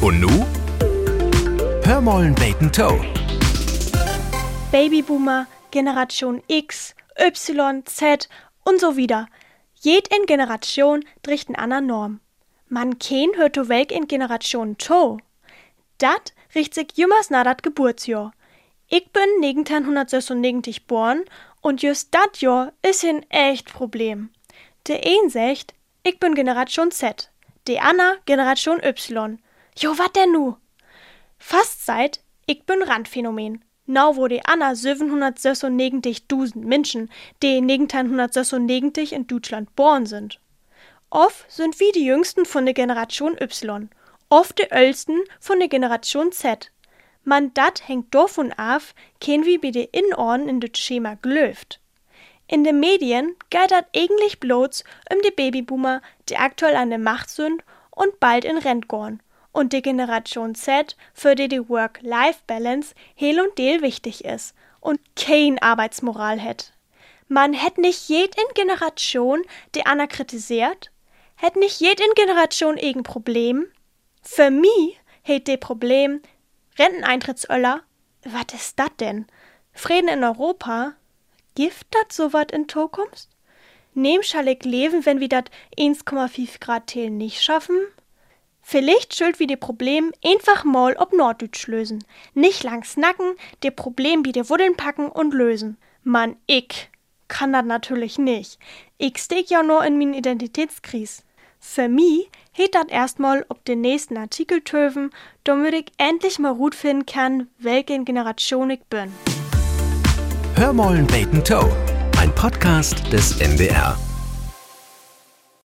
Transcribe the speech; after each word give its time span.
Und 0.00 0.20
nu? 0.20 0.28
Hörmollen 1.84 2.32
Bacon 2.36 2.70
Toe. 2.70 3.04
Babyboomer, 4.70 5.48
Generation 5.72 6.40
X, 6.46 6.94
Y, 7.18 7.84
Z 7.84 8.28
und 8.64 8.80
so 8.80 8.96
wieder. 8.96 9.26
Jed 9.74 10.06
in 10.14 10.26
Generation 10.26 11.04
dricht 11.22 11.48
eine 11.48 11.58
andere 11.58 11.82
Norm. 11.82 12.20
Man 12.68 13.00
ken 13.00 13.30
hört 13.36 13.56
to 13.56 13.68
welk 13.68 13.90
in 13.90 14.06
Generation 14.06 14.78
to. 14.78 15.18
Dat 15.98 16.32
richt 16.54 16.74
sich 16.74 16.88
jümmers 16.94 17.30
na 17.30 17.42
dat 17.42 17.64
Geburtsjahr. 17.64 18.32
Ich 18.86 19.10
bin 19.10 19.28
1996 19.42 20.86
geboren 20.86 21.24
und 21.60 21.82
just 21.82 22.14
dat 22.14 22.40
Jahr 22.40 22.72
is 22.82 23.04
ein 23.04 23.28
echt 23.30 23.72
Problem. 23.72 24.30
De 24.86 25.00
een 25.02 25.28
sagt, 25.28 25.74
ich 26.04 26.20
bin 26.20 26.34
Generation 26.34 26.92
Z, 26.92 27.30
de 27.66 27.80
Anna 27.80 28.14
Generation 28.26 28.80
Y. 28.80 29.40
Jo, 29.80 29.96
wat 29.96 30.16
denn 30.16 30.32
nu? 30.32 30.56
Fast 31.38 31.86
seit, 31.86 32.18
ich 32.46 32.66
bin 32.66 32.82
Randphänomen. 32.82 33.64
Now 33.86 34.16
wo 34.16 34.26
die 34.26 34.44
Anna 34.44 34.72
796.000 34.72 36.56
Menschen, 36.66 37.08
die 37.44 37.58
1996 37.58 39.12
in 39.12 39.28
Deutschland 39.28 39.68
geboren 39.68 40.06
sind. 40.06 40.40
Oft 41.10 41.48
sind 41.48 41.78
wir 41.78 41.92
die 41.92 42.04
Jüngsten 42.04 42.44
von 42.44 42.64
der 42.64 42.74
Generation 42.74 43.36
Y, 43.40 43.88
oft 44.30 44.58
die 44.58 44.68
Ältesten 44.68 45.20
von 45.38 45.60
der 45.60 45.68
Generation 45.68 46.32
Z. 46.32 46.72
Man 47.22 47.54
dat 47.54 47.86
hängt 47.86 48.12
davon 48.12 48.52
af, 48.54 48.96
ken 49.20 49.44
wie 49.44 49.58
bei 49.58 49.70
de 49.70 49.88
Innorden 49.92 50.48
in 50.48 50.58
das 50.58 50.76
Schema 50.76 51.14
glöft. 51.14 51.78
In 52.48 52.64
den 52.64 52.80
Medien 52.80 53.36
geht 53.48 53.70
dat 53.70 53.86
eigentlich 53.94 54.40
bloß 54.40 54.82
um 55.14 55.22
die 55.22 55.30
Babyboomer, 55.30 56.02
die 56.28 56.36
aktuell 56.36 56.74
an 56.74 56.90
der 56.90 56.98
Macht 56.98 57.30
sind 57.30 57.62
und 57.92 58.18
bald 58.18 58.44
in 58.44 58.58
Rent 58.58 58.88
gehen 58.88 59.22
und 59.58 59.72
die 59.72 59.82
Generation 59.82 60.54
Z, 60.54 60.96
für 61.12 61.34
die 61.34 61.48
die 61.48 61.68
Work-Life-Balance 61.68 62.94
hel 63.16 63.40
und 63.40 63.58
del 63.58 63.82
wichtig 63.82 64.24
ist 64.24 64.54
und 64.80 65.00
kein 65.16 65.58
Arbeitsmoral 65.58 66.40
hat. 66.40 66.72
Man 67.26 67.52
hätt 67.52 67.76
nicht 67.76 68.08
jed 68.08 68.36
in 68.36 68.54
Generation 68.54 69.42
die 69.74 69.84
Anna 69.84 70.06
kritisiert, 70.06 70.92
hätt 71.34 71.56
nicht 71.56 71.80
jed 71.80 72.00
in 72.00 72.14
Generation 72.14 72.76
irgend 72.76 73.04
Problem. 73.04 73.66
Für 74.22 74.50
mi 74.50 74.96
hätt 75.22 75.48
de 75.48 75.56
Problem 75.56 76.22
Renteneintrittsöller, 76.78 77.82
wat 78.24 78.54
ist 78.54 78.78
dat 78.78 79.00
denn? 79.00 79.26
Frieden 79.72 80.08
in 80.08 80.22
Europa? 80.22 80.94
Gift 81.56 81.88
dat 81.90 82.12
so 82.12 82.32
wat 82.32 82.52
in 82.52 82.68
Zukunft? 82.68 83.28
Nehm 83.94 84.22
schall 84.22 84.46
ich 84.46 84.62
leben, 84.62 85.04
wenn 85.04 85.18
wir 85.18 85.28
dat 85.28 85.50
1,5 85.76 86.60
Grad 86.60 86.86
Tel 86.86 87.10
nicht 87.10 87.42
schaffen? 87.42 87.76
Vielleicht 88.70 89.16
schuld 89.16 89.40
wir 89.40 89.46
die 89.46 89.56
Problem 89.56 90.12
einfach 90.22 90.62
mal 90.62 90.94
ob 90.98 91.14
Norddeutsch 91.14 91.68
lösen. 91.68 92.04
Nicht 92.34 92.64
lang 92.64 92.84
snacken, 92.84 93.32
die 93.62 93.70
Problem 93.70 94.26
wie 94.26 94.32
die 94.32 94.46
Wuddeln 94.50 94.76
packen 94.76 95.08
und 95.08 95.32
lösen. 95.32 95.78
Mann, 96.04 96.36
ich 96.46 96.90
kann 97.28 97.54
das 97.54 97.64
natürlich 97.64 98.18
nicht. 98.18 98.58
Ich 98.98 99.16
steck 99.16 99.48
ja 99.48 99.62
nur 99.62 99.82
in 99.86 99.96
min 99.96 100.12
Identitätskris. 100.12 101.24
Für 101.58 101.88
mi 101.88 102.28
heet 102.52 102.74
dat 102.74 102.90
erstmal 102.90 103.46
ob 103.48 103.64
den 103.64 103.80
nächsten 103.80 104.18
Artikel 104.18 104.60
töven, 104.60 105.12
damit 105.44 105.72
ich 105.72 105.86
endlich 105.96 106.38
mal 106.38 106.54
gut 106.54 106.74
finden 106.74 107.06
kann, 107.06 107.48
welche 107.56 108.04
Generation 108.04 108.68
ich 108.68 108.84
bin. 108.90 109.10
Hörmollen 110.56 111.06
Bacon 111.06 111.42
Toe. 111.42 111.74
Ein 112.18 112.34
Podcast 112.34 113.10
des 113.10 113.40
NDR. 113.40 113.96